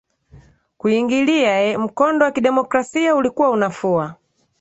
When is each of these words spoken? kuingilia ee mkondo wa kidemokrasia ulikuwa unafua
kuingilia 0.77 1.61
ee 1.63 1.77
mkondo 1.77 2.25
wa 2.25 2.31
kidemokrasia 2.31 3.15
ulikuwa 3.15 3.49
unafua 3.49 4.15